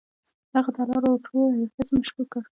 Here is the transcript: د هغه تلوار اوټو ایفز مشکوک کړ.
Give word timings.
د 0.51 0.53
هغه 0.57 0.71
تلوار 0.75 1.03
اوټو 1.07 1.39
ایفز 1.59 1.87
مشکوک 1.97 2.27
کړ. 2.31 2.43